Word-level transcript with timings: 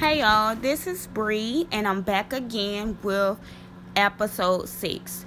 Hey 0.00 0.20
y'all, 0.20 0.56
this 0.56 0.86
is 0.86 1.08
Bree, 1.08 1.68
and 1.70 1.86
I'm 1.86 2.00
back 2.00 2.32
again 2.32 2.96
with 3.02 3.38
episode 3.94 4.66
six. 4.66 5.26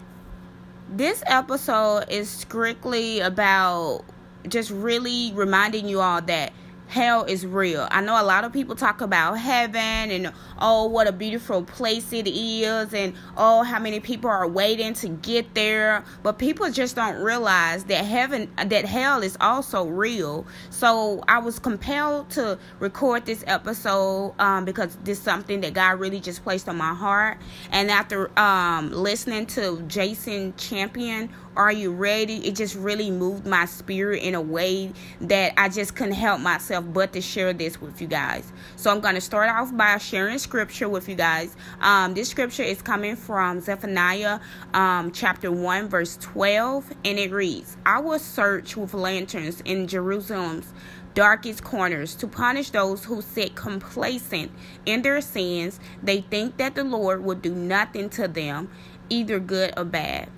This 0.89 1.21
episode 1.27 2.05
is 2.09 2.27
strictly 2.27 3.19
about 3.19 4.01
just 4.47 4.71
really 4.71 5.31
reminding 5.35 5.87
you 5.87 6.01
all 6.01 6.23
that 6.23 6.53
hell 6.87 7.23
is 7.23 7.45
real. 7.45 7.87
I 7.91 8.01
know 8.01 8.21
a 8.21 8.23
lot 8.23 8.43
of 8.43 8.53
people 8.53 8.75
talk 8.75 9.01
about 9.01 9.33
heaven 9.33 9.79
and 9.79 10.31
oh, 10.59 10.87
what 10.87 11.07
a 11.07 11.11
beautiful 11.11 11.63
place 11.63 12.13
it 12.13 12.27
is, 12.27 12.93
and 12.93 13.13
oh, 13.37 13.63
how 13.63 13.79
many 13.79 13.99
people 13.99 14.29
are 14.29 14.47
waiting 14.47 14.93
to 14.95 15.09
get 15.09 15.53
there. 15.53 16.03
But 16.21 16.37
people 16.37 16.69
just 16.71 16.95
don't 16.95 17.21
realize 17.21 17.83
that 17.85 18.05
heaven, 18.05 18.51
that 18.57 18.85
hell 18.85 19.23
is 19.23 19.37
also 19.41 19.85
real. 19.85 20.45
So 20.69 21.23
I 21.27 21.39
was 21.39 21.59
compelled 21.59 22.29
to 22.31 22.57
record 22.79 23.25
this 23.25 23.43
episode 23.47 24.35
um, 24.39 24.65
because 24.65 24.95
this 25.03 25.17
is 25.17 25.23
something 25.23 25.61
that 25.61 25.73
God 25.73 25.99
really 25.99 26.19
just 26.19 26.43
placed 26.43 26.69
on 26.69 26.77
my 26.77 26.93
heart. 26.93 27.37
And 27.71 27.89
after 27.89 28.37
um, 28.39 28.91
listening 28.91 29.45
to 29.47 29.81
Jason 29.87 30.53
Champion 30.57 31.29
are 31.55 31.71
You 31.71 31.91
Ready? 31.91 32.47
It 32.47 32.55
just 32.55 32.75
really 32.75 33.11
moved 33.11 33.45
my 33.45 33.65
spirit 33.65 34.23
in 34.23 34.35
a 34.35 34.41
way 34.41 34.91
that 35.21 35.53
I 35.57 35.69
just 35.69 35.95
couldn't 35.95 36.13
help 36.13 36.39
myself 36.41 36.85
but 36.91 37.13
to 37.13 37.21
share 37.21 37.53
this 37.53 37.79
with 37.79 38.01
you 38.01 38.07
guys. 38.07 38.51
So 38.75 38.91
I'm 38.91 38.99
going 38.99 39.15
to 39.15 39.21
start 39.21 39.49
off 39.49 39.75
by 39.75 39.97
sharing 39.97 40.37
scripture 40.39 40.89
with 40.89 41.07
you 41.07 41.15
guys. 41.15 41.55
Um, 41.81 42.13
this 42.13 42.29
scripture 42.29 42.63
is 42.63 42.81
coming 42.81 43.15
from 43.15 43.59
Zephaniah 43.61 44.39
um, 44.73 45.11
chapter 45.11 45.51
1, 45.51 45.87
verse 45.89 46.17
12, 46.17 46.91
and 47.05 47.19
it 47.19 47.31
reads 47.31 47.77
I 47.85 47.99
will 47.99 48.19
search 48.19 48.75
with 48.75 48.93
lanterns 48.93 49.61
in 49.61 49.87
Jerusalem's 49.87 50.73
darkest 51.13 51.63
corners 51.63 52.15
to 52.15 52.27
punish 52.27 52.71
those 52.71 53.05
who 53.05 53.21
sit 53.21 53.55
complacent 53.55 54.51
in 54.85 55.01
their 55.01 55.21
sins. 55.21 55.79
They 56.01 56.21
think 56.21 56.57
that 56.57 56.75
the 56.75 56.83
Lord 56.83 57.23
will 57.23 57.35
do 57.35 57.53
nothing 57.53 58.09
to 58.11 58.27
them, 58.27 58.69
either 59.09 59.39
good 59.39 59.73
or 59.77 59.83
bad. 59.83 60.29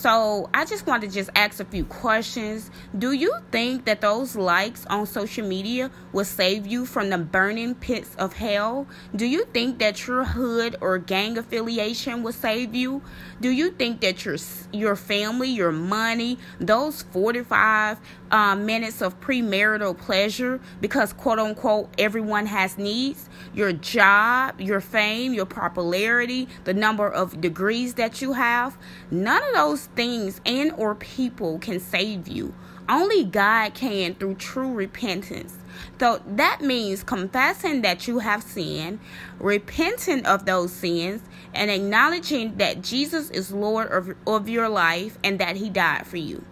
So 0.00 0.48
I 0.54 0.64
just 0.64 0.86
want 0.86 1.02
to 1.02 1.08
just 1.08 1.28
ask 1.36 1.60
a 1.60 1.64
few 1.66 1.84
questions. 1.84 2.70
Do 2.96 3.12
you 3.12 3.34
think 3.52 3.84
that 3.84 4.00
those 4.00 4.34
likes 4.34 4.86
on 4.86 5.04
social 5.04 5.46
media 5.46 5.90
will 6.14 6.24
save 6.24 6.66
you 6.66 6.86
from 6.86 7.10
the 7.10 7.18
burning 7.18 7.74
pits 7.74 8.14
of 8.16 8.32
hell? 8.32 8.86
Do 9.14 9.26
you 9.26 9.44
think 9.52 9.78
that 9.80 10.06
your 10.06 10.24
hood 10.24 10.76
or 10.80 10.96
gang 10.96 11.36
affiliation 11.36 12.22
will 12.22 12.32
save 12.32 12.74
you? 12.74 13.02
Do 13.42 13.50
you 13.50 13.72
think 13.72 14.00
that 14.00 14.24
your 14.24 14.38
your 14.72 14.96
family, 14.96 15.50
your 15.50 15.70
money, 15.70 16.38
those 16.58 17.02
45 17.02 17.98
uh, 18.30 18.54
minutes 18.54 19.02
of 19.02 19.20
premarital 19.20 19.96
pleasure 19.98 20.60
because 20.80 21.12
quote 21.12 21.38
unquote 21.38 21.88
everyone 21.98 22.46
has 22.46 22.78
needs, 22.78 23.28
your 23.54 23.72
job, 23.72 24.60
your 24.60 24.80
fame, 24.80 25.34
your 25.34 25.46
popularity, 25.46 26.48
the 26.64 26.74
number 26.74 27.08
of 27.08 27.40
degrees 27.40 27.94
that 27.94 28.22
you 28.22 28.32
have, 28.34 28.76
none 29.10 29.42
of 29.42 29.54
those 29.54 29.86
things 29.86 30.40
and 30.46 30.72
or 30.72 30.94
people 30.94 31.58
can 31.58 31.80
save 31.80 32.28
you. 32.28 32.54
Only 32.88 33.24
God 33.24 33.74
can 33.74 34.14
through 34.14 34.34
true 34.34 34.72
repentance. 34.72 35.56
So 36.00 36.20
that 36.26 36.60
means 36.60 37.04
confessing 37.04 37.82
that 37.82 38.08
you 38.08 38.18
have 38.18 38.42
sinned, 38.42 38.98
repenting 39.38 40.26
of 40.26 40.44
those 40.44 40.72
sins, 40.72 41.22
and 41.54 41.70
acknowledging 41.70 42.56
that 42.56 42.82
Jesus 42.82 43.30
is 43.30 43.52
Lord 43.52 43.92
of, 43.92 44.16
of 44.26 44.48
your 44.48 44.68
life 44.68 45.18
and 45.22 45.38
that 45.38 45.56
He 45.56 45.70
died 45.70 46.06
for 46.06 46.16
you. 46.16 46.44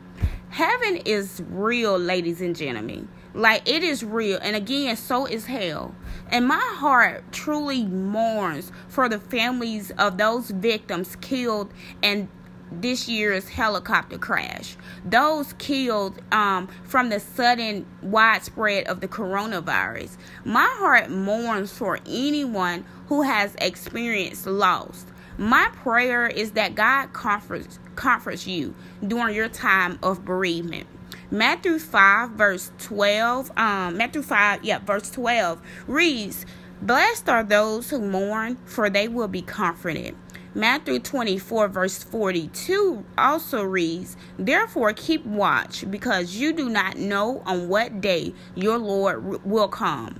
Heaven 0.50 0.96
is 1.04 1.42
real, 1.48 1.98
ladies 1.98 2.41
and 2.41 2.56
gentlemen. 2.56 3.08
Like 3.34 3.68
it 3.68 3.82
is 3.84 4.02
real. 4.02 4.38
And 4.42 4.56
again, 4.56 4.96
so 4.96 5.27
is 5.27 5.46
hell. 5.46 5.94
And 6.30 6.46
my 6.46 6.74
heart 6.77 7.24
truly 7.32 7.84
mourns 7.84 8.72
for 8.88 9.08
the 9.08 9.18
families 9.18 9.90
of 9.92 10.18
those 10.18 10.50
victims 10.50 11.16
killed 11.16 11.72
and 12.02 12.28
this 12.70 13.08
year's 13.08 13.48
helicopter 13.48 14.18
crash. 14.18 14.77
Those 15.05 15.52
killed 15.55 16.20
um, 16.33 16.68
from 16.84 17.08
the 17.08 17.20
sudden 17.20 17.86
widespread 18.02 18.86
of 18.89 19.00
the 19.00 19.08
coronavirus. 19.08 20.17
My 20.44 20.68
heart 20.78 21.11
mourns 21.11 21.73
for 21.73 21.98
anyone 22.06 22.84
who 23.06 23.23
has 23.23 23.55
experienced 23.61 24.46
loss. 24.46 25.06
My 25.38 25.70
prayer 25.72 26.26
is 26.26 26.50
that 26.52 26.74
God 26.74 27.12
comforts 27.12 27.78
comforts 27.94 28.46
you 28.46 28.74
during 29.06 29.36
your 29.36 29.48
time 29.48 29.98
of 30.02 30.24
bereavement. 30.24 30.88
Matthew 31.30 31.78
5 31.78 32.30
verse 32.30 32.72
12 32.78 33.52
um 33.56 33.96
Matthew 33.96 34.22
5 34.22 34.64
yeah 34.64 34.80
verse 34.80 35.10
12 35.10 35.62
reads 35.86 36.44
Blessed 36.82 37.28
are 37.28 37.44
those 37.44 37.90
who 37.90 38.00
mourn 38.00 38.56
for 38.64 38.90
they 38.90 39.06
will 39.06 39.28
be 39.28 39.42
comforted. 39.42 40.16
Matthew 40.54 40.98
24, 40.98 41.68
verse 41.68 42.02
42 42.02 43.05
also 43.16 43.62
reads, 43.62 44.16
Therefore 44.38 44.92
keep 44.92 45.24
watch, 45.24 45.88
because 45.88 46.36
you 46.36 46.52
do 46.52 46.68
not 46.68 46.96
know 46.96 47.42
on 47.44 47.68
what 47.68 48.00
day 48.00 48.32
your 48.55 48.78
Lord 48.78 49.44
will 49.44 49.68
come. 49.68 50.18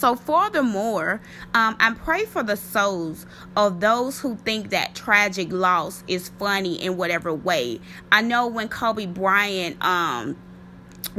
So, 0.00 0.16
furthermore, 0.16 1.20
um, 1.52 1.76
I 1.78 1.92
pray 1.92 2.24
for 2.24 2.42
the 2.42 2.56
souls 2.56 3.26
of 3.54 3.80
those 3.80 4.18
who 4.18 4.34
think 4.34 4.70
that 4.70 4.94
tragic 4.94 5.52
loss 5.52 6.04
is 6.08 6.30
funny 6.38 6.82
in 6.82 6.96
whatever 6.96 7.34
way. 7.34 7.80
I 8.10 8.22
know 8.22 8.46
when 8.46 8.70
Kobe 8.70 9.04
Bryant 9.04 9.76
um, 9.84 10.38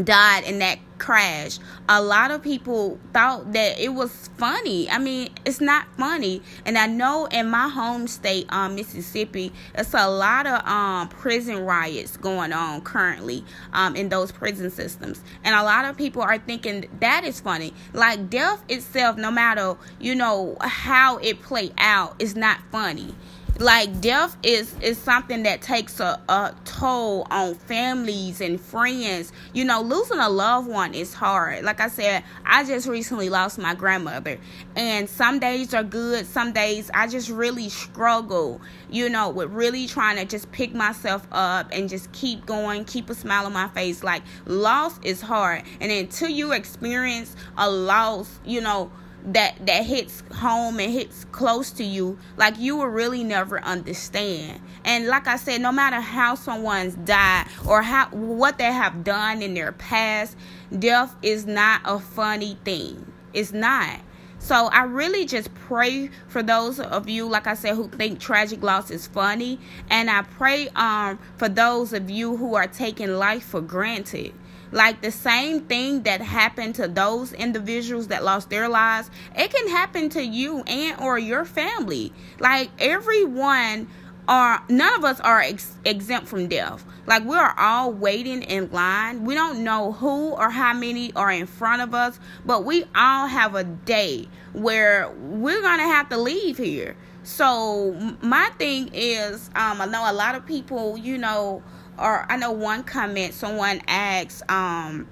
died 0.04 0.46
in 0.46 0.58
that 0.60 0.80
crash, 1.02 1.58
a 1.90 2.00
lot 2.00 2.30
of 2.30 2.44
people 2.44 3.00
thought 3.12 3.54
that 3.54 3.80
it 3.80 3.90
was 3.90 4.30
funny. 4.38 4.88
I 4.88 5.00
mean, 5.00 5.34
it's 5.46 5.60
not 5.60 5.88
funny. 5.98 6.44
And 6.64 6.78
I 6.78 6.86
know 6.86 7.26
in 7.26 7.50
my 7.50 7.68
home 7.68 8.08
state, 8.08 8.46
um, 8.50 8.76
Mississippi, 8.76 9.52
it's 9.74 9.96
a 9.96 10.08
lot 10.08 10.46
of 10.46 10.66
um 10.66 11.10
prison 11.10 11.66
riots 11.66 12.18
going 12.18 12.54
on 12.54 12.82
currently 12.82 13.44
um 13.74 13.96
in 13.96 14.10
those 14.10 14.32
prison 14.32 14.70
systems. 14.70 15.22
And 15.44 15.56
a 15.56 15.64
lot 15.64 15.86
of 15.86 15.98
people 15.98 16.22
are 16.22 16.38
thinking 16.38 16.88
that 17.00 17.24
is 17.24 17.40
funny. 17.42 17.74
Like 17.94 18.30
death 18.30 18.64
itself, 18.70 19.18
no 19.18 19.32
matter, 19.32 19.76
you 20.00 20.14
know, 20.14 20.56
how 20.62 21.18
it 21.18 21.42
play 21.42 21.72
out, 21.80 22.16
is 22.20 22.36
not 22.36 22.60
funny 22.72 23.16
like 23.60 24.02
death 24.02 24.36
is 24.44 24.74
is 24.82 24.98
something 24.98 25.44
that 25.44 25.62
takes 25.62 26.00
a, 26.00 26.20
a 26.30 26.56
toll 26.66 27.28
on 27.30 27.54
families 27.56 28.42
and 28.42 28.60
friends. 28.60 29.32
You 29.54 29.66
know 29.66 29.82
losing 29.82 30.20
a 30.20 30.30
loved 30.30 30.68
one 30.68 30.94
is 30.94 31.14
hard. 31.14 31.64
Like 31.64 31.80
i 31.80 31.88
said 31.88 32.24
i 32.46 32.64
just 32.64 32.88
recently 32.88 33.30
lost 33.30 33.60
my 33.60 33.76
grandmother. 33.76 34.40
And 34.76 35.10
some 35.10 35.40
days 35.40 35.74
are 35.74 35.84
good 35.84 36.26
some 36.26 36.54
days 36.54 36.90
i 36.94 37.08
just 37.08 37.30
really 37.30 37.70
struggle 37.70 38.62
you 38.90 39.10
know 39.10 39.30
with 39.30 39.52
really 39.52 39.88
trying 39.88 40.18
to 40.18 40.26
just 40.26 40.52
pick 40.52 40.74
myself 40.74 41.28
up 41.32 41.70
and 41.72 41.90
just 41.90 42.12
keep 42.14 42.46
going 42.46 42.86
keep 42.86 43.10
a 43.10 43.16
smile 43.16 43.46
on 43.46 43.54
my 43.54 43.68
face. 43.70 44.04
Like 44.04 44.24
loss 44.46 45.00
is 45.04 45.22
hard. 45.22 45.64
And 45.80 45.92
until 45.92 46.30
you 46.30 46.54
experience 46.54 47.36
a 47.58 47.70
loss 47.70 48.40
you 48.46 48.62
know 48.62 48.92
that 49.26 49.66
that 49.66 49.86
hits 49.86 50.24
home 50.34 50.80
and 50.80 50.92
hits 50.92 51.26
close 51.32 51.72
to 51.72 51.84
you 51.84 52.18
like 52.38 52.58
you 52.58 52.78
will 52.78 52.88
really 52.88 53.24
never 53.24 53.62
understand. 53.64 54.62
And 54.84 55.08
like 55.08 55.28
i 55.28 55.36
said 55.36 55.62
no 55.62 55.72
matter 55.72 56.02
how 56.02 56.36
someone's 56.36 56.96
died 56.96 57.48
or 57.66 57.82
how 57.82 58.08
what 58.10 58.58
they 58.58 58.72
have 58.72 59.04
done 59.04 59.42
in 59.42 59.54
their 59.54 59.72
past 59.72 60.36
death 60.78 61.16
is 61.22 61.46
not 61.46 61.82
a 61.86 62.00
funny 62.00 62.58
thing. 62.64 63.12
It's 63.34 63.54
not. 63.54 64.00
So 64.40 64.56
I 64.56 64.84
really 64.84 65.26
just 65.26 65.54
pray 65.54 66.10
for 66.28 66.42
those 66.42 66.80
of 66.80 67.08
you, 67.08 67.28
like 67.28 67.46
I 67.46 67.54
said, 67.54 67.76
who 67.76 67.88
think 67.88 68.20
tragic 68.20 68.64
loss 68.64 68.90
is 68.90 69.06
funny, 69.06 69.60
and 69.90 70.10
I 70.10 70.24
pray 70.24 70.68
um 70.70 71.20
for 71.38 71.48
those 71.48 71.94
of 71.94 72.10
you 72.10 72.38
who 72.38 72.56
are 72.56 72.68
taking 72.68 73.18
life 73.18 73.44
for 73.44 73.62
granted. 73.62 74.34
Like 74.72 75.02
the 75.02 75.12
same 75.12 75.62
thing 75.62 76.04
that 76.04 76.22
happened 76.22 76.76
to 76.76 76.88
those 76.88 77.34
individuals 77.34 78.08
that 78.08 78.24
lost 78.24 78.50
their 78.50 78.70
lives, 78.70 79.10
it 79.36 79.54
can 79.54 79.68
happen 79.70 80.10
to 80.10 80.24
you 80.24 80.64
and 80.64 81.00
or 81.00 81.20
your 81.20 81.46
family. 81.46 82.14
Like 82.40 82.70
everyone 82.80 83.88
are 84.28 84.64
none 84.70 84.94
of 84.98 85.04
us 85.04 85.20
are 85.20 85.42
ex- 85.42 85.76
exempt 85.84 86.28
from 86.28 86.48
death. 86.48 86.86
Like 87.06 87.26
we 87.26 87.36
are 87.36 87.54
all 87.58 87.92
waiting 87.92 88.44
in 88.44 88.72
line. 88.72 89.26
We 89.26 89.34
don't 89.34 89.64
know 89.64 89.92
who 89.92 90.30
or 90.30 90.50
how 90.50 90.74
many 90.74 91.12
are 91.14 91.32
in 91.32 91.48
front 91.48 91.82
of 91.82 91.94
us, 91.94 92.20
but 92.46 92.64
we 92.64 92.86
all 92.96 93.28
have 93.28 93.56
a 93.56 93.64
day 93.64 94.30
where 94.54 95.10
we're 95.10 95.62
going 95.62 95.80
to 95.80 95.86
have 95.86 96.10
to 96.10 96.18
leave 96.18 96.58
here. 96.58 96.96
So 97.24 97.94
my 98.22 98.50
thing 98.58 98.90
is 98.94 99.50
um 99.56 99.82
I 99.82 99.86
know 99.86 100.10
a 100.10 100.14
lot 100.14 100.36
of 100.36 100.46
people, 100.46 100.98
you 100.98 101.18
know, 101.18 101.62
or 101.98 102.26
I 102.30 102.38
know 102.38 102.52
one 102.52 102.84
comment 102.84 103.34
someone 103.34 103.82
asked, 103.88 104.50
um, 104.50 105.08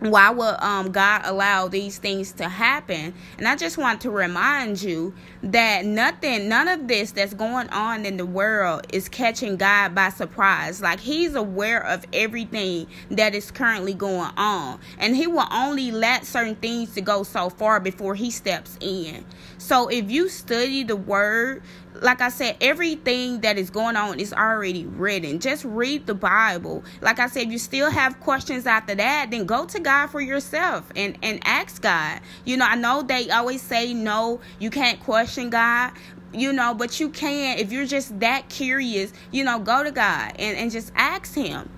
why 0.00 0.30
would 0.30 0.56
um, 0.60 0.92
God 0.92 1.22
allow 1.24 1.68
these 1.68 1.98
things 1.98 2.32
to 2.32 2.48
happen? 2.48 3.14
And 3.38 3.48
I 3.48 3.56
just 3.56 3.78
want 3.78 4.02
to 4.02 4.10
remind 4.10 4.82
you 4.82 5.14
that 5.42 5.86
nothing, 5.86 6.48
none 6.48 6.68
of 6.68 6.86
this 6.86 7.12
that's 7.12 7.32
going 7.32 7.68
on 7.70 8.04
in 8.04 8.18
the 8.18 8.26
world 8.26 8.86
is 8.92 9.08
catching 9.08 9.56
God 9.56 9.94
by 9.94 10.10
surprise. 10.10 10.82
Like 10.82 11.00
He's 11.00 11.34
aware 11.34 11.84
of 11.84 12.04
everything 12.12 12.88
that 13.10 13.34
is 13.34 13.50
currently 13.50 13.94
going 13.94 14.32
on, 14.36 14.80
and 14.98 15.16
He 15.16 15.26
will 15.26 15.48
only 15.50 15.90
let 15.90 16.26
certain 16.26 16.56
things 16.56 16.92
to 16.94 17.00
go 17.00 17.22
so 17.22 17.48
far 17.48 17.80
before 17.80 18.14
He 18.14 18.30
steps 18.30 18.76
in. 18.80 19.24
So 19.58 19.88
if 19.88 20.10
you 20.10 20.28
study 20.28 20.84
the 20.84 20.96
Word, 20.96 21.62
like 22.02 22.20
I 22.20 22.28
said, 22.28 22.56
everything 22.60 23.40
that 23.40 23.58
is 23.58 23.70
going 23.70 23.96
on 23.96 24.20
is 24.20 24.32
already 24.32 24.86
written. 24.86 25.38
Just 25.38 25.64
read 25.64 26.06
the 26.06 26.14
Bible. 26.14 26.84
Like 27.00 27.18
I 27.18 27.26
said, 27.26 27.46
if 27.46 27.52
you 27.52 27.58
still 27.58 27.90
have 27.90 28.20
questions 28.20 28.66
after 28.66 28.94
that, 28.94 29.30
then 29.30 29.46
go 29.46 29.66
to 29.66 29.80
God 29.80 30.08
for 30.08 30.20
yourself 30.20 30.90
and, 30.94 31.18
and 31.22 31.40
ask 31.44 31.82
God. 31.82 32.20
You 32.44 32.56
know, 32.56 32.66
I 32.66 32.74
know 32.76 33.02
they 33.02 33.30
always 33.30 33.62
say 33.62 33.94
no, 33.94 34.40
you 34.58 34.70
can't 34.70 35.00
question 35.00 35.50
God. 35.50 35.92
You 36.32 36.52
know, 36.52 36.74
but 36.74 37.00
you 37.00 37.08
can 37.08 37.58
if 37.58 37.72
you're 37.72 37.86
just 37.86 38.18
that 38.20 38.48
curious, 38.48 39.12
you 39.30 39.44
know, 39.44 39.58
go 39.58 39.82
to 39.82 39.90
God 39.90 40.32
and, 40.38 40.58
and 40.58 40.70
just 40.70 40.92
ask 40.94 41.34
him. 41.34 41.70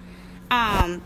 Um 0.51 1.03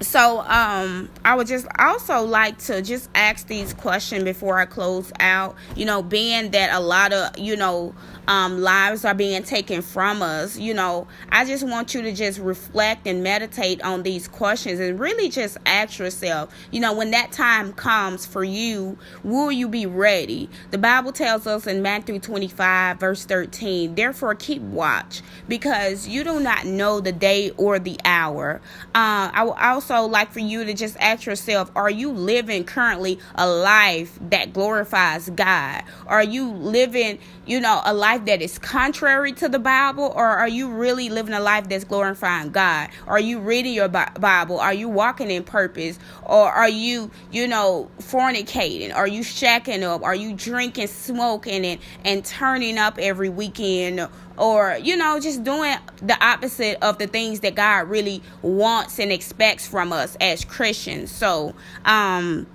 so 0.00 0.40
um 0.40 1.08
i 1.24 1.34
would 1.34 1.46
just 1.46 1.66
also 1.78 2.22
like 2.22 2.58
to 2.58 2.82
just 2.82 3.08
ask 3.14 3.46
these 3.46 3.72
questions 3.74 4.24
before 4.24 4.58
i 4.58 4.64
close 4.66 5.12
out. 5.20 5.56
You 5.76 5.84
know 5.84 6.02
being 6.02 6.50
that 6.50 6.72
a 6.72 6.80
lot 6.80 7.12
of 7.12 7.38
you 7.38 7.56
know 7.56 7.94
um, 8.26 8.60
lives 8.60 9.04
are 9.04 9.14
being 9.14 9.42
taken 9.42 9.82
from 9.82 10.22
us. 10.22 10.58
You 10.58 10.74
know, 10.74 11.06
I 11.30 11.44
just 11.44 11.64
want 11.64 11.94
you 11.94 12.02
to 12.02 12.12
just 12.12 12.38
reflect 12.38 13.06
and 13.06 13.22
meditate 13.22 13.82
on 13.82 14.02
these 14.02 14.28
questions 14.28 14.80
and 14.80 14.98
really 14.98 15.28
just 15.28 15.58
ask 15.66 15.98
yourself, 15.98 16.54
you 16.70 16.80
know, 16.80 16.94
when 16.94 17.10
that 17.12 17.32
time 17.32 17.72
comes 17.72 18.26
for 18.26 18.44
you, 18.44 18.98
will 19.22 19.52
you 19.52 19.68
be 19.68 19.86
ready? 19.86 20.48
The 20.70 20.78
Bible 20.78 21.12
tells 21.12 21.46
us 21.46 21.66
in 21.66 21.82
Matthew 21.82 22.18
25, 22.18 22.98
verse 22.98 23.24
13, 23.24 23.94
therefore 23.94 24.34
keep 24.34 24.62
watch 24.62 25.22
because 25.48 26.08
you 26.08 26.24
do 26.24 26.40
not 26.40 26.64
know 26.64 27.00
the 27.00 27.12
day 27.12 27.50
or 27.56 27.78
the 27.78 27.98
hour. 28.04 28.60
Uh, 28.94 29.30
I 29.32 29.44
would 29.44 29.58
also 29.58 30.02
like 30.02 30.32
for 30.32 30.40
you 30.40 30.64
to 30.64 30.74
just 30.74 30.96
ask 30.98 31.26
yourself, 31.26 31.70
are 31.76 31.90
you 31.90 32.10
living 32.12 32.64
currently 32.64 33.18
a 33.34 33.46
life 33.46 34.18
that 34.30 34.52
glorifies 34.52 35.30
God? 35.30 35.82
Are 36.06 36.22
you 36.22 36.50
living, 36.50 37.18
you 37.46 37.60
know, 37.60 37.80
a 37.84 37.92
life 37.94 38.13
life 38.14 38.26
that 38.26 38.40
is 38.40 38.58
contrary 38.58 39.32
to 39.32 39.48
the 39.48 39.58
Bible, 39.58 40.12
or 40.14 40.24
are 40.24 40.48
you 40.48 40.70
really 40.70 41.08
living 41.08 41.34
a 41.34 41.40
life 41.40 41.68
that's 41.68 41.84
glorifying 41.84 42.50
God? 42.50 42.88
Are 43.08 43.18
you 43.18 43.40
reading 43.40 43.74
your 43.74 43.88
Bible? 43.88 44.60
Are 44.60 44.74
you 44.74 44.88
walking 44.88 45.30
in 45.30 45.42
purpose? 45.42 45.98
Or 46.22 46.48
are 46.48 46.68
you, 46.68 47.10
you 47.32 47.48
know, 47.48 47.90
fornicating? 47.98 48.94
Are 48.94 49.08
you 49.08 49.22
shacking 49.22 49.82
up? 49.82 50.04
Are 50.04 50.14
you 50.14 50.32
drinking, 50.32 50.86
smoking, 50.86 51.64
and, 51.64 51.80
and 52.04 52.24
turning 52.24 52.78
up 52.78 52.98
every 52.98 53.28
weekend? 53.28 54.08
Or, 54.36 54.78
you 54.80 54.96
know, 54.96 55.18
just 55.18 55.42
doing 55.42 55.76
the 55.96 56.24
opposite 56.24 56.78
of 56.82 56.98
the 56.98 57.08
things 57.08 57.40
that 57.40 57.56
God 57.56 57.88
really 57.88 58.22
wants 58.42 59.00
and 59.00 59.10
expects 59.10 59.66
from 59.66 59.92
us 59.92 60.16
as 60.20 60.44
Christians. 60.44 61.10
So, 61.10 61.54
um, 61.84 62.46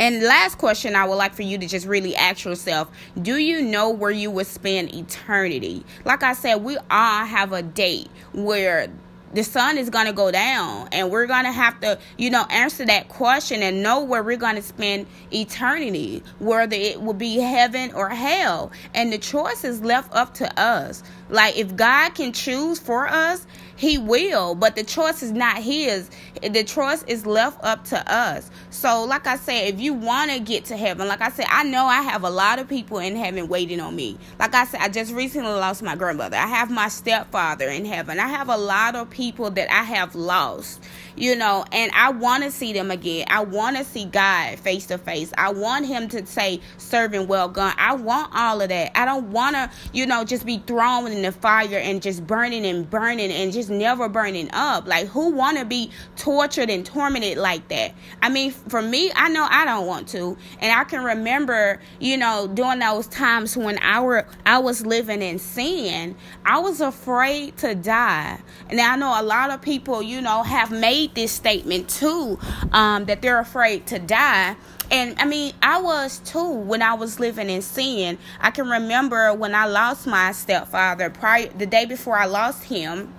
and 0.00 0.22
last 0.22 0.58
question 0.58 0.94
I 0.94 1.06
would 1.06 1.16
like 1.16 1.34
for 1.34 1.42
you 1.42 1.58
to 1.58 1.66
just 1.66 1.86
really 1.86 2.14
ask 2.16 2.44
yourself 2.44 2.88
Do 3.20 3.36
you 3.36 3.62
know 3.62 3.90
where 3.90 4.10
you 4.10 4.30
will 4.30 4.44
spend 4.44 4.94
eternity? 4.94 5.84
Like 6.04 6.22
I 6.22 6.32
said, 6.32 6.62
we 6.62 6.76
all 6.90 7.24
have 7.24 7.52
a 7.52 7.62
date 7.62 8.08
where 8.32 8.88
the 9.34 9.44
sun 9.44 9.76
is 9.76 9.90
going 9.90 10.06
to 10.06 10.12
go 10.12 10.30
down 10.30 10.88
and 10.92 11.10
we're 11.10 11.26
going 11.26 11.44
to 11.44 11.52
have 11.52 11.78
to 11.80 11.98
you 12.16 12.30
know 12.30 12.46
answer 12.50 12.84
that 12.86 13.08
question 13.08 13.62
and 13.62 13.82
know 13.82 14.02
where 14.02 14.22
we're 14.22 14.36
going 14.36 14.56
to 14.56 14.62
spend 14.62 15.06
eternity 15.32 16.22
whether 16.38 16.76
it 16.76 17.00
will 17.02 17.14
be 17.14 17.38
heaven 17.38 17.92
or 17.92 18.08
hell 18.08 18.72
and 18.94 19.12
the 19.12 19.18
choice 19.18 19.64
is 19.64 19.82
left 19.82 20.12
up 20.14 20.32
to 20.34 20.60
us 20.60 21.02
like 21.28 21.56
if 21.58 21.76
god 21.76 22.14
can 22.14 22.32
choose 22.32 22.78
for 22.78 23.06
us 23.06 23.46
he 23.78 23.96
will, 23.96 24.56
but 24.56 24.74
the 24.74 24.82
choice 24.82 25.22
is 25.22 25.30
not 25.30 25.58
his. 25.58 26.10
The 26.42 26.64
choice 26.64 27.04
is 27.04 27.24
left 27.24 27.62
up 27.62 27.84
to 27.86 28.12
us. 28.12 28.50
So, 28.70 29.04
like 29.04 29.28
I 29.28 29.36
said, 29.36 29.72
if 29.72 29.80
you 29.80 29.94
want 29.94 30.32
to 30.32 30.40
get 30.40 30.64
to 30.66 30.76
heaven, 30.76 31.06
like 31.06 31.20
I 31.20 31.30
said, 31.30 31.46
I 31.48 31.62
know 31.62 31.86
I 31.86 32.02
have 32.02 32.24
a 32.24 32.30
lot 32.30 32.58
of 32.58 32.68
people 32.68 32.98
in 32.98 33.14
heaven 33.14 33.46
waiting 33.46 33.78
on 33.78 33.94
me. 33.94 34.18
Like 34.40 34.52
I 34.52 34.64
said, 34.64 34.80
I 34.80 34.88
just 34.88 35.12
recently 35.12 35.52
lost 35.52 35.84
my 35.84 35.94
grandmother. 35.94 36.36
I 36.36 36.48
have 36.48 36.72
my 36.72 36.88
stepfather 36.88 37.68
in 37.68 37.84
heaven. 37.84 38.18
I 38.18 38.26
have 38.26 38.48
a 38.48 38.56
lot 38.56 38.96
of 38.96 39.10
people 39.10 39.48
that 39.52 39.72
I 39.72 39.84
have 39.84 40.16
lost 40.16 40.82
you 41.18 41.36
know, 41.36 41.64
and 41.72 41.90
I 41.94 42.10
want 42.10 42.44
to 42.44 42.50
see 42.50 42.72
them 42.72 42.90
again. 42.90 43.26
I 43.28 43.42
want 43.42 43.76
to 43.76 43.84
see 43.84 44.04
God 44.04 44.58
face 44.58 44.86
to 44.86 44.98
face. 44.98 45.32
I 45.36 45.52
want 45.52 45.86
Him 45.86 46.08
to 46.08 46.24
say, 46.26 46.60
serving 46.76 47.26
well 47.26 47.48
done. 47.48 47.74
I 47.76 47.94
want 47.94 48.32
all 48.34 48.60
of 48.60 48.68
that. 48.68 48.96
I 48.96 49.04
don't 49.04 49.30
want 49.30 49.56
to, 49.56 49.70
you 49.92 50.06
know, 50.06 50.24
just 50.24 50.46
be 50.46 50.58
thrown 50.58 51.10
in 51.10 51.22
the 51.22 51.32
fire 51.32 51.78
and 51.78 52.00
just 52.00 52.26
burning 52.26 52.64
and 52.64 52.88
burning 52.88 53.30
and 53.30 53.52
just 53.52 53.70
never 53.70 54.08
burning 54.08 54.50
up. 54.52 54.86
Like, 54.86 55.08
who 55.08 55.30
want 55.30 55.58
to 55.58 55.64
be 55.64 55.90
tortured 56.16 56.70
and 56.70 56.86
tormented 56.86 57.38
like 57.38 57.66
that? 57.68 57.94
I 58.22 58.28
mean, 58.28 58.52
for 58.52 58.80
me, 58.80 59.10
I 59.14 59.28
know 59.28 59.46
I 59.50 59.64
don't 59.64 59.86
want 59.86 60.08
to. 60.08 60.36
And 60.60 60.72
I 60.72 60.84
can 60.84 61.02
remember, 61.02 61.80
you 61.98 62.16
know, 62.16 62.46
during 62.46 62.78
those 62.78 63.06
times 63.08 63.56
when 63.56 63.78
I, 63.78 64.00
were, 64.00 64.26
I 64.46 64.58
was 64.58 64.86
living 64.86 65.22
in 65.22 65.38
sin, 65.38 66.16
I 66.44 66.58
was 66.58 66.80
afraid 66.80 67.56
to 67.58 67.74
die. 67.74 68.40
And 68.68 68.80
I 68.80 68.96
know 68.96 69.20
a 69.20 69.22
lot 69.22 69.50
of 69.50 69.60
people, 69.60 70.02
you 70.02 70.20
know, 70.20 70.42
have 70.42 70.70
made 70.70 71.07
this 71.14 71.32
statement 71.32 71.88
too 71.88 72.38
um, 72.72 73.04
that 73.06 73.22
they're 73.22 73.40
afraid 73.40 73.86
to 73.88 73.98
die. 73.98 74.56
And 74.90 75.18
I 75.18 75.26
mean, 75.26 75.52
I 75.62 75.80
was 75.80 76.18
too 76.20 76.50
when 76.50 76.80
I 76.80 76.94
was 76.94 77.20
living 77.20 77.50
in 77.50 77.62
sin. 77.62 78.18
I 78.40 78.50
can 78.50 78.68
remember 78.68 79.34
when 79.34 79.54
I 79.54 79.66
lost 79.66 80.06
my 80.06 80.32
stepfather, 80.32 81.10
prior 81.10 81.48
the 81.48 81.66
day 81.66 81.84
before 81.84 82.16
I 82.16 82.26
lost 82.26 82.64
him. 82.64 83.12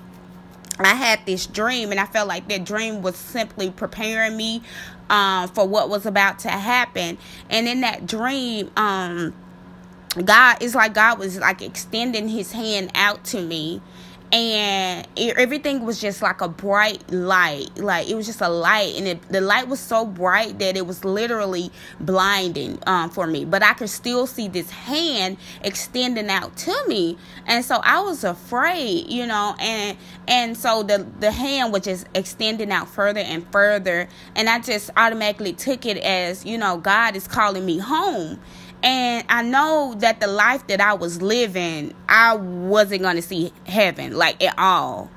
I 0.79 0.95
had 0.95 1.25
this 1.25 1.45
dream, 1.45 1.91
and 1.91 1.99
I 1.99 2.05
felt 2.05 2.29
like 2.29 2.47
that 2.47 2.63
dream 2.63 3.01
was 3.01 3.17
simply 3.17 3.69
preparing 3.69 4.37
me 4.37 4.63
um, 5.09 5.49
for 5.49 5.67
what 5.67 5.89
was 5.89 6.05
about 6.05 6.39
to 6.39 6.49
happen. 6.49 7.17
And 7.49 7.67
in 7.67 7.81
that 7.81 8.05
dream, 8.05 8.71
um, 8.77 9.33
God 10.23 10.63
is 10.63 10.75
like 10.75 10.93
God 10.93 11.19
was 11.19 11.37
like 11.37 11.61
extending 11.61 12.29
His 12.29 12.53
hand 12.53 12.91
out 12.95 13.25
to 13.25 13.41
me 13.41 13.81
and 14.31 15.07
it, 15.15 15.37
everything 15.37 15.83
was 15.83 15.99
just 15.99 16.21
like 16.21 16.41
a 16.41 16.47
bright 16.47 17.11
light. 17.11 17.75
Like 17.77 18.09
it 18.09 18.15
was 18.15 18.27
just 18.27 18.41
a 18.41 18.49
light 18.49 18.95
and 18.95 19.07
it, 19.07 19.21
the 19.29 19.41
light 19.41 19.67
was 19.67 19.79
so 19.79 20.05
bright 20.05 20.59
that 20.59 20.77
it 20.77 20.85
was 20.85 21.03
literally 21.03 21.71
blinding 21.99 22.79
um, 22.85 23.09
for 23.09 23.25
me. 23.25 23.45
But 23.45 23.63
i 23.63 23.73
could 23.73 23.89
still 23.89 24.27
see 24.27 24.47
this 24.47 24.69
hand 24.69 25.37
extending 25.63 26.29
out 26.29 26.55
to 26.57 26.83
me. 26.87 27.17
And 27.47 27.65
so 27.65 27.79
i 27.83 27.99
was 28.01 28.23
afraid 28.23 29.09
you 29.09 29.25
know 29.25 29.55
and 29.59 29.97
and 30.27 30.57
so 30.57 30.83
the 30.83 31.07
the 31.19 31.31
hand 31.31 31.73
was 31.73 31.83
just 31.83 32.07
extending 32.13 32.71
out 32.71 32.87
further 32.87 33.21
and 33.21 33.45
further. 33.51 34.07
And 34.35 34.49
i 34.49 34.59
just 34.59 34.91
automatically 34.95 35.53
took 35.53 35.85
it 35.85 35.97
as 35.97 36.45
you 36.45 36.57
know 36.57 36.77
god 36.77 37.15
is 37.15 37.27
calling 37.27 37.65
me 37.65 37.79
home 37.79 38.39
and 38.81 39.25
I 39.29 39.41
know 39.41 39.95
that 39.99 40.21
the 40.21 40.27
life 40.27 40.67
that 40.67 40.79
I 40.79 40.93
was 40.93 41.21
living, 41.21 41.93
I 42.07 42.35
wasn't 42.35 43.01
going 43.01 43.17
to 43.17 43.21
see 43.21 43.51
heaven 43.65 44.15
like 44.15 44.41
at 44.43 44.57
all. 44.57 45.11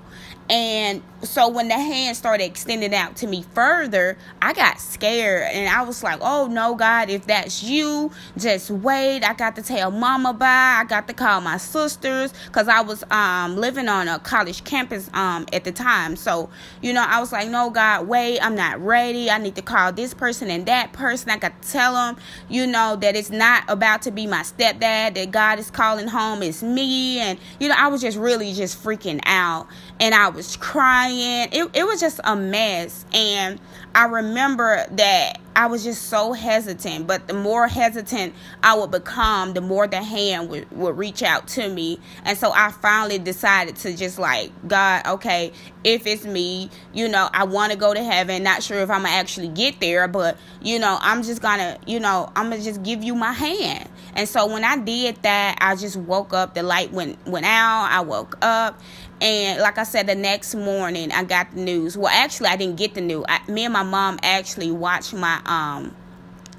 And 0.51 1.03
so 1.23 1.49
when 1.49 1.69
the 1.69 1.75
hand 1.75 2.17
started 2.17 2.45
extending 2.45 2.95
out 2.95 3.17
to 3.17 3.27
me 3.27 3.45
further, 3.55 4.17
I 4.41 4.53
got 4.55 4.81
scared 4.81 5.49
and 5.53 5.69
I 5.69 5.83
was 5.83 6.03
like, 6.03 6.19
oh 6.21 6.49
no, 6.49 6.75
God, 6.75 7.11
if 7.11 7.27
that's 7.27 7.63
you, 7.63 8.11
just 8.37 8.71
wait. 8.71 9.23
I 9.23 9.35
got 9.35 9.55
to 9.57 9.63
tell 9.63 9.91
mama 9.91 10.33
bye. 10.33 10.79
I 10.81 10.85
got 10.85 11.07
to 11.09 11.15
call 11.15 11.41
my 11.41 11.59
sisters 11.59 12.33
because 12.47 12.67
I 12.67 12.81
was 12.81 13.05
um, 13.11 13.57
living 13.57 13.89
on 13.89 14.09
a 14.09 14.19
college 14.19 14.65
campus 14.65 15.09
um, 15.15 15.47
at 15.53 15.63
the 15.63 15.71
time. 15.71 16.17
So, 16.17 16.51
you 16.81 16.93
know, 16.93 17.05
I 17.07 17.21
was 17.21 17.31
like, 17.31 17.49
no, 17.49 17.71
God, 17.71 18.09
wait, 18.09 18.41
I'm 18.41 18.57
not 18.57 18.81
ready. 18.81 19.31
I 19.31 19.39
need 19.39 19.55
to 19.57 19.63
call 19.63 19.93
this 19.93 20.15
person 20.15 20.51
and 20.51 20.67
that 20.67 20.93
person. 20.93 21.31
I 21.31 21.37
got 21.39 21.63
to 21.63 21.71
tell 21.71 21.95
them, 21.95 22.17
you 22.49 22.67
know, 22.67 22.97
that 22.97 23.15
it's 23.15 23.31
not 23.31 23.63
about 23.69 24.03
to 24.03 24.11
be 24.11 24.27
my 24.27 24.43
stepdad, 24.43 25.15
that 25.15 25.31
God 25.31 25.61
is 25.61 25.71
calling 25.71 26.09
home, 26.09 26.43
it's 26.43 26.65
me. 26.65 27.21
And, 27.21 27.39
you 27.61 27.69
know, 27.69 27.77
I 27.79 27.89
was 27.89 28.01
just 28.01 28.19
really 28.19 28.53
just 28.55 28.83
freaking 28.83 29.21
out 29.25 29.69
and 30.01 30.15
I 30.17 30.29
was 30.29 30.57
crying. 30.57 31.12
It, 31.21 31.71
it 31.75 31.85
was 31.85 32.01
just 32.01 32.21
a 32.25 32.37
mess. 32.37 33.07
And 33.13 33.61
I 33.95 34.07
remember 34.07 34.85
that 34.93 35.39
I 35.55 35.67
was 35.67 35.85
just 35.85 36.09
so 36.09 36.33
hesitant. 36.33 37.07
But 37.07 37.29
the 37.29 37.35
more 37.35 37.69
hesitant 37.69 38.35
I 38.63 38.75
would 38.75 38.91
become, 38.91 39.55
the 39.55 39.61
more 39.61 39.87
the 39.87 40.03
hand 40.03 40.49
would, 40.51 40.71
would 40.73 40.97
reach 40.97 41.23
out 41.23 41.49
to 41.49 41.69
me. 41.69 42.01
And 42.25 42.37
so 42.37 42.53
I 42.53 42.71
finally 42.71 43.19
decided 43.19 43.77
to 43.77 43.97
just 43.97 44.19
like, 44.19 44.51
God, 44.67 45.07
okay, 45.07 45.53
if 45.85 46.07
it's 46.07 46.25
me, 46.25 46.71
you 46.93 47.09
know, 47.09 47.29
I 47.33 47.45
want 47.45 47.73
to 47.73 47.79
go 47.79 47.93
to 47.93 48.03
heaven. 48.03 48.43
Not 48.43 48.63
sure 48.63 48.79
if 48.79 48.91
I'm 48.91 49.03
going 49.03 49.13
to 49.13 49.19
actually 49.19 49.49
get 49.49 49.81
there, 49.81 50.09
but, 50.09 50.39
you 50.63 50.79
know, 50.79 50.99
I'm 51.01 51.23
just 51.23 51.43
going 51.43 51.59
to, 51.59 51.79
you 51.87 52.01
know, 52.01 52.31
I'm 52.35 52.49
going 52.49 52.61
to 52.61 52.65
just 52.65 52.83
give 52.83 53.03
you 53.03 53.15
my 53.15 53.33
hand. 53.33 53.89
And 54.15 54.29
so 54.29 54.47
when 54.47 54.65
I 54.65 54.77
did 54.77 55.23
that, 55.23 55.59
I 55.61 55.75
just 55.77 55.97
woke 55.97 56.35
up. 56.35 56.55
The 56.55 56.63
light 56.63 56.93
went 56.93 57.25
went 57.27 57.47
out. 57.47 57.89
I 57.91 58.03
woke 58.03 58.37
up, 58.43 58.79
and 59.23 59.61
like 59.61 59.79
I 59.79 59.85
said, 59.85 60.07
the 60.07 60.15
next 60.15 60.55
morning 60.55 61.11
I 61.13 61.25
got 61.25 61.53
the 61.55 61.61
news. 61.61 61.97
Well, 61.97 62.13
actually, 62.13 62.49
I 62.49 62.57
didn't 62.57 62.77
get 62.77 62.95
the 62.95 63.01
news. 63.01 63.25
I, 63.27 63.41
me 63.51 63.65
and 63.65 63.73
my 63.73 63.83
mom 63.83 64.19
actually 64.23 64.71
watched 64.71 65.15
my 65.15 65.41
um 65.47 65.95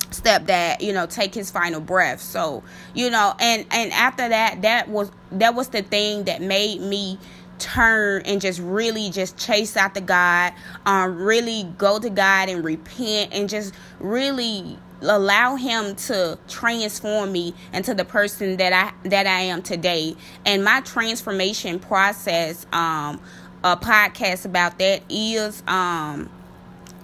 stepdad 0.09 0.79
you 0.79 0.93
know 0.93 1.07
take 1.07 1.33
his 1.33 1.49
final 1.49 1.81
breath 1.81 2.21
so 2.21 2.63
you 2.93 3.09
know 3.09 3.33
and 3.39 3.65
and 3.71 3.91
after 3.93 4.29
that 4.29 4.61
that 4.61 4.87
was 4.87 5.11
that 5.31 5.55
was 5.55 5.69
the 5.69 5.81
thing 5.81 6.23
that 6.25 6.41
made 6.41 6.79
me 6.79 7.17
turn 7.63 8.21
and 8.25 8.41
just 8.41 8.59
really 8.59 9.09
just 9.09 9.37
chase 9.37 9.77
after 9.77 10.01
God, 10.01 10.53
um, 10.85 11.15
really 11.17 11.63
go 11.77 11.99
to 11.99 12.09
God 12.09 12.49
and 12.49 12.63
repent 12.63 13.33
and 13.33 13.49
just 13.49 13.73
really 13.99 14.77
allow 15.01 15.55
him 15.55 15.95
to 15.95 16.37
transform 16.47 17.31
me 17.31 17.53
into 17.73 17.93
the 17.93 18.05
person 18.05 18.57
that 18.57 18.73
I 18.73 19.09
that 19.09 19.27
I 19.27 19.41
am 19.41 19.61
today. 19.61 20.15
And 20.45 20.63
my 20.63 20.81
transformation 20.81 21.79
process, 21.79 22.65
um, 22.73 23.21
a 23.63 23.77
podcast 23.77 24.45
about 24.45 24.77
that 24.79 25.03
is 25.09 25.63
um 25.67 26.29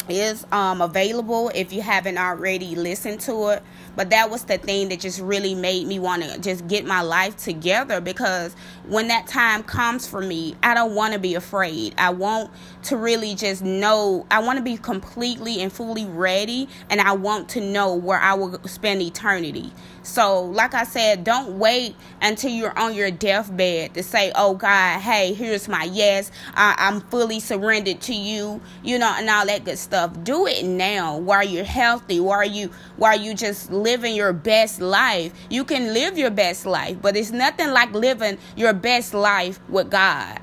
is 0.09 0.45
um 0.51 0.81
available 0.81 1.51
if 1.55 1.73
you 1.73 1.81
haven't 1.81 2.17
already 2.17 2.75
listened 2.75 3.19
to 3.19 3.49
it 3.49 3.63
but 3.95 4.11
that 4.11 4.29
was 4.29 4.45
the 4.45 4.57
thing 4.57 4.89
that 4.89 4.99
just 5.01 5.19
really 5.19 5.55
made 5.55 5.85
me 5.85 5.99
want 5.99 6.23
to 6.23 6.39
just 6.39 6.67
get 6.67 6.85
my 6.85 7.01
life 7.01 7.35
together 7.37 7.99
because 7.99 8.55
when 8.87 9.09
that 9.09 9.27
time 9.27 9.63
comes 9.63 10.07
for 10.07 10.21
me, 10.21 10.55
I 10.63 10.73
don't 10.73 10.95
want 10.95 11.13
to 11.13 11.19
be 11.19 11.35
afraid. 11.35 11.93
I 11.97 12.09
want 12.09 12.49
to 12.83 12.97
really 12.97 13.35
just 13.35 13.61
know, 13.61 14.25
I 14.31 14.39
want 14.39 14.57
to 14.57 14.63
be 14.63 14.77
completely 14.77 15.61
and 15.61 15.71
fully 15.71 16.05
ready, 16.05 16.69
and 16.89 17.01
I 17.01 17.11
want 17.13 17.49
to 17.49 17.61
know 17.61 17.93
where 17.93 18.19
I 18.19 18.33
will 18.33 18.59
spend 18.67 19.01
eternity. 19.01 19.71
So, 20.09 20.43
like 20.43 20.73
I 20.73 20.85
said, 20.85 21.23
don't 21.23 21.59
wait 21.59 21.95
until 22.21 22.49
you're 22.51 22.77
on 22.77 22.95
your 22.95 23.11
deathbed 23.11 23.93
to 23.93 24.01
say, 24.01 24.31
Oh 24.35 24.55
God, 24.55 24.99
hey, 24.99 25.33
here's 25.33 25.67
my 25.67 25.83
yes. 25.83 26.31
I, 26.55 26.75
I'm 26.77 27.01
fully 27.01 27.39
surrendered 27.39 28.01
to 28.01 28.13
you, 28.15 28.59
you 28.83 28.97
know, 28.97 29.13
and 29.15 29.29
all 29.29 29.45
that 29.45 29.65
good 29.65 29.77
stuff. 29.77 30.11
Do 30.23 30.47
it 30.47 30.65
now 30.65 31.17
while 31.17 31.43
you're 31.45 31.63
healthy, 31.63 32.19
while 32.19 32.43
you 32.43 32.71
while 32.97 33.19
you 33.19 33.35
just 33.35 33.71
living 33.71 34.15
your 34.15 34.33
best 34.33 34.81
life. 34.81 35.31
You 35.49 35.63
can 35.63 35.93
live 35.93 36.17
your 36.17 36.31
best 36.31 36.65
life, 36.65 36.97
but 37.01 37.15
it's 37.15 37.31
nothing 37.31 37.69
like 37.69 37.91
living 37.93 38.39
your 38.55 38.73
best 38.73 39.13
life 39.13 39.59
with 39.69 39.91
God 39.91 40.39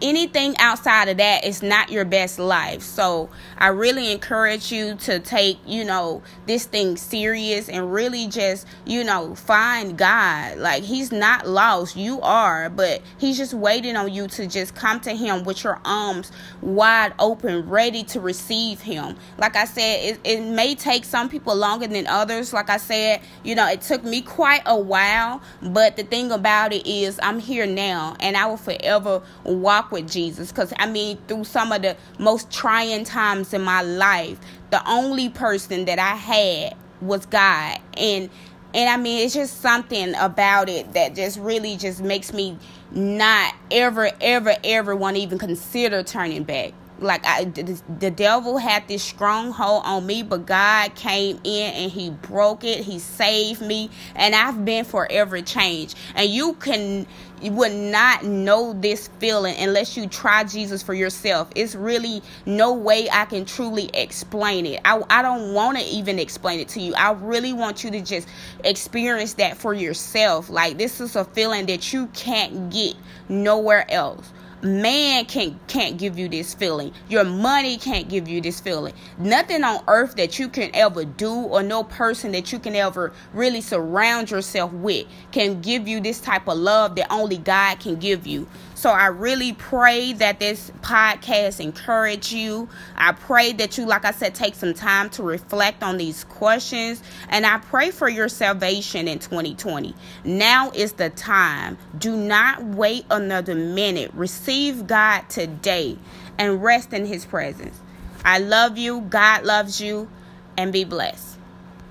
anything 0.00 0.56
outside 0.58 1.08
of 1.08 1.16
that 1.18 1.44
is 1.44 1.62
not 1.62 1.90
your 1.90 2.04
best 2.04 2.38
life. 2.38 2.82
So 2.82 3.30
I 3.58 3.68
really 3.68 4.12
encourage 4.12 4.70
you 4.70 4.94
to 4.96 5.20
take, 5.20 5.58
you 5.66 5.84
know, 5.84 6.22
this 6.46 6.66
thing 6.66 6.96
serious 6.96 7.68
and 7.68 7.92
really 7.92 8.26
just, 8.28 8.66
you 8.84 9.04
know, 9.04 9.34
find 9.34 9.96
God. 9.96 10.58
Like 10.58 10.82
he's 10.82 11.12
not 11.12 11.48
lost. 11.48 11.96
You 11.96 12.20
are, 12.20 12.70
but 12.70 13.02
he's 13.18 13.36
just 13.36 13.54
waiting 13.54 13.96
on 13.96 14.12
you 14.12 14.28
to 14.28 14.46
just 14.46 14.74
come 14.74 15.00
to 15.00 15.12
him 15.12 15.44
with 15.44 15.64
your 15.64 15.80
arms 15.84 16.32
wide 16.60 17.14
open, 17.18 17.68
ready 17.68 18.04
to 18.04 18.20
receive 18.20 18.80
him. 18.80 19.16
Like 19.38 19.56
I 19.56 19.64
said, 19.64 20.04
it, 20.04 20.20
it 20.24 20.40
may 20.40 20.74
take 20.74 21.04
some 21.04 21.28
people 21.28 21.54
longer 21.54 21.86
than 21.86 22.06
others. 22.06 22.52
Like 22.52 22.70
I 22.70 22.76
said, 22.76 23.20
you 23.42 23.54
know, 23.54 23.68
it 23.68 23.80
took 23.80 24.04
me 24.04 24.22
quite 24.22 24.62
a 24.66 24.78
while, 24.78 25.42
but 25.62 25.96
the 25.96 26.04
thing 26.04 26.30
about 26.30 26.72
it 26.72 26.86
is 26.86 27.18
I'm 27.22 27.38
here 27.38 27.66
now 27.66 28.16
and 28.20 28.36
I 28.36 28.46
will 28.46 28.56
forever 28.56 29.22
walk 29.56 29.92
with 29.92 30.10
Jesus 30.10 30.50
because 30.50 30.72
I 30.78 30.86
mean, 30.86 31.18
through 31.28 31.44
some 31.44 31.72
of 31.72 31.82
the 31.82 31.96
most 32.18 32.50
trying 32.50 33.04
times 33.04 33.52
in 33.52 33.62
my 33.62 33.82
life, 33.82 34.38
the 34.70 34.88
only 34.88 35.28
person 35.28 35.84
that 35.86 35.98
I 35.98 36.14
had 36.14 36.76
was 37.00 37.26
God. 37.26 37.78
And 37.96 38.30
and 38.74 38.90
I 38.90 38.96
mean, 38.96 39.24
it's 39.24 39.34
just 39.34 39.60
something 39.60 40.14
about 40.16 40.68
it 40.68 40.92
that 40.92 41.14
just 41.14 41.38
really 41.38 41.76
just 41.76 42.02
makes 42.02 42.32
me 42.32 42.58
not 42.90 43.54
ever, 43.70 44.10
ever, 44.20 44.54
ever 44.62 44.94
want 44.94 45.16
to 45.16 45.22
even 45.22 45.38
consider 45.38 46.02
turning 46.02 46.44
back 46.44 46.72
like 46.98 47.24
I, 47.26 47.44
the, 47.44 47.80
the 47.98 48.10
devil 48.10 48.58
had 48.58 48.88
this 48.88 49.02
stronghold 49.02 49.82
on 49.84 50.06
me, 50.06 50.22
but 50.22 50.46
God 50.46 50.94
came 50.94 51.38
in 51.44 51.74
and 51.74 51.92
He 51.92 52.10
broke 52.10 52.64
it. 52.64 52.80
He 52.80 52.98
saved 52.98 53.60
me, 53.60 53.90
and 54.14 54.34
I've 54.34 54.64
been 54.64 54.84
forever 54.84 55.40
changed. 55.42 55.96
And 56.14 56.28
you 56.28 56.54
can, 56.54 57.06
you 57.42 57.52
would 57.52 57.72
not 57.72 58.24
know 58.24 58.72
this 58.72 59.08
feeling 59.18 59.56
unless 59.58 59.96
you 59.96 60.06
try 60.06 60.44
Jesus 60.44 60.82
for 60.82 60.94
yourself. 60.94 61.50
It's 61.54 61.74
really 61.74 62.22
no 62.46 62.72
way 62.72 63.08
I 63.10 63.26
can 63.26 63.44
truly 63.44 63.90
explain 63.92 64.66
it. 64.66 64.80
I, 64.84 65.02
I 65.10 65.22
don't 65.22 65.52
want 65.52 65.78
to 65.78 65.84
even 65.84 66.18
explain 66.18 66.60
it 66.60 66.68
to 66.68 66.80
you. 66.80 66.94
I 66.94 67.12
really 67.12 67.52
want 67.52 67.84
you 67.84 67.90
to 67.90 68.00
just 68.00 68.28
experience 68.64 69.34
that 69.34 69.56
for 69.56 69.74
yourself. 69.74 70.48
Like 70.48 70.78
this 70.78 71.00
is 71.00 71.16
a 71.16 71.24
feeling 71.24 71.66
that 71.66 71.92
you 71.92 72.06
can't 72.08 72.70
get 72.70 72.94
nowhere 73.28 73.90
else 73.90 74.32
man 74.62 75.24
can't 75.26 75.54
can't 75.68 75.96
give 75.96 76.18
you 76.18 76.28
this 76.28 76.54
feeling. 76.54 76.92
Your 77.08 77.24
money 77.24 77.76
can't 77.76 78.08
give 78.08 78.28
you 78.28 78.40
this 78.40 78.60
feeling. 78.60 78.94
Nothing 79.18 79.64
on 79.64 79.82
earth 79.88 80.16
that 80.16 80.38
you 80.38 80.48
can 80.48 80.70
ever 80.74 81.04
do 81.04 81.32
or 81.32 81.62
no 81.62 81.84
person 81.84 82.32
that 82.32 82.52
you 82.52 82.58
can 82.58 82.74
ever 82.74 83.12
really 83.32 83.60
surround 83.60 84.30
yourself 84.30 84.72
with 84.72 85.06
can 85.32 85.60
give 85.60 85.86
you 85.86 86.00
this 86.00 86.20
type 86.20 86.48
of 86.48 86.58
love 86.58 86.96
that 86.96 87.06
only 87.12 87.38
god 87.38 87.78
can 87.80 87.96
give 87.96 88.26
you 88.26 88.46
so 88.76 88.90
I 88.90 89.06
really 89.06 89.54
pray 89.54 90.12
that 90.12 90.38
this 90.38 90.70
podcast 90.82 91.60
encourage 91.60 92.30
you. 92.30 92.68
I 92.94 93.12
pray 93.12 93.54
that 93.54 93.78
you, 93.78 93.86
like 93.86 94.04
I 94.04 94.10
said, 94.10 94.34
take 94.34 94.54
some 94.54 94.74
time 94.74 95.08
to 95.10 95.22
reflect 95.22 95.82
on 95.82 95.96
these 95.96 96.24
questions. 96.24 97.02
And 97.30 97.46
I 97.46 97.56
pray 97.56 97.90
for 97.90 98.06
your 98.06 98.28
salvation 98.28 99.08
in 99.08 99.18
2020. 99.18 99.94
Now 100.24 100.72
is 100.72 100.92
the 100.92 101.08
time. 101.08 101.78
Do 101.96 102.14
not 102.18 102.62
wait 102.64 103.06
another 103.10 103.54
minute. 103.54 104.10
Receive 104.12 104.86
God 104.86 105.22
today 105.30 105.96
and 106.36 106.62
rest 106.62 106.92
in 106.92 107.06
his 107.06 107.24
presence. 107.24 107.80
I 108.26 108.40
love 108.40 108.76
you. 108.76 109.00
God 109.00 109.44
loves 109.44 109.80
you. 109.80 110.10
And 110.58 110.70
be 110.70 110.84
blessed. 110.84 111.35